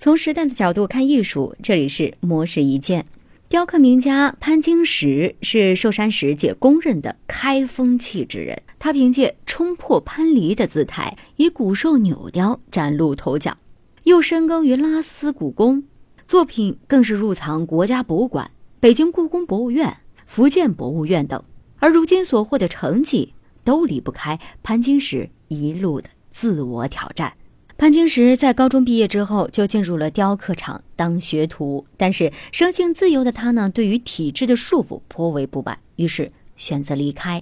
[0.00, 3.04] 从时代的角度看艺术，这里是模式一见。
[3.48, 8.62] 雕刻名家潘金石是寿山石界公认的开风气之人。
[8.78, 13.56] 他凭借冲破藩篱的姿态，以古兽扭雕崭露头角，
[14.04, 15.82] 又深耕于拉丝故宫，
[16.28, 19.96] 作品更是入藏国家博物馆、北京故宫博物院、
[20.26, 21.42] 福建博物院等。
[21.80, 23.34] 而如今所获的成绩，
[23.64, 27.32] 都离不开潘金石一路的自我挑战。
[27.78, 37.40] 潘金石在高中毕业之后就进入了雕刻厂当学徒，但是生性自由的他呢，对于体制的束缚颇为不满，于是选择离开。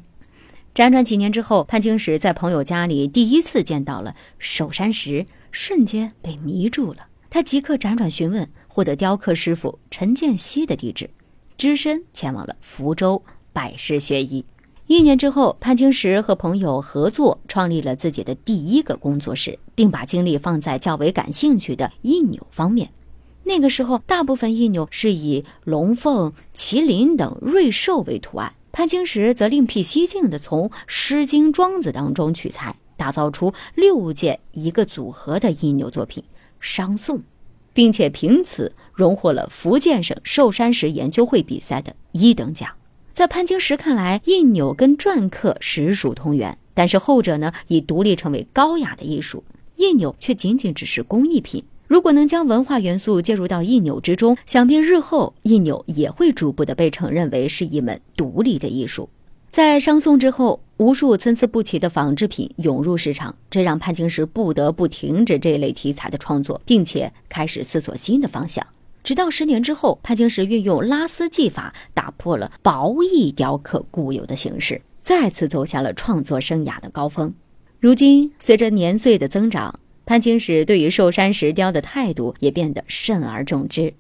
[0.75, 7.07] 辗转几年之后，潘金石在朋友家里第一次见到了寿山石，瞬间被迷住了。
[7.31, 11.09] 他即刻辗转询问，获得雕刻师傅陈建熙的地址，
[11.57, 14.45] 只身前往了福州拜师学艺。
[14.89, 22.91] 一年之后，潘金石和朋友合作创立了自己的第一个工作室，并把精力放在较为感兴趣的印钮方面。
[23.43, 36.23] 那个时候，大部分印钮是以龙凤、麒麟等瑞兽为图案，潘金石则另辟蹊径地从《诗经》《庄子》当中取材，打造出六件一个组合的印钮作品
[36.61, 37.19] 《商颂》，
[37.73, 42.71] 并且凭此荣获了福建省寿山石研究会比赛的一等奖。
[43.17, 49.43] 在潘金石看来，印钮跟篆刻实属同源，但是后者呢已独立成为高雅的艺术，
[49.77, 51.65] 印钮却仅仅只是工艺品。
[51.87, 59.09] 如果能将文化元素介入到印钮之中，想必日后印钮也会逐步的被承认为是一门独立的艺术。
[59.49, 68.67] 在商宋之后，无数参差不齐的仿制品涌入市场，这让潘金石不得不停止这类题材的创作，并且开始思索新的方向。
[69.07, 77.33] 直到十年之后，潘金石运用拉丝技法打破了薄意雕刻固有的形式，再次走下了创作生涯的高峰。
[77.79, 83.95] 如今，随着年岁的增长，潘金石对于寿山石雕的态度也变得慎而重之。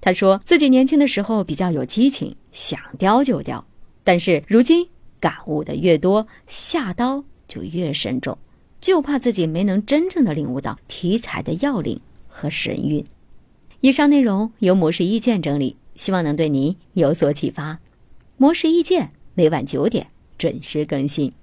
[0.00, 3.66] 他说自己年轻的时候比较有激情，想雕就雕，
[4.04, 4.86] 但是如今
[5.18, 8.38] 感悟的越多，下刀就越慎重，
[8.80, 13.04] 就怕自己没能真正的领悟到题材的要领和神韵。
[13.84, 17.80] 以上内容由模式意见整理，希望能对您有所启发。
[18.38, 20.06] 模式意见每晚九点
[20.38, 21.34] 准时更新。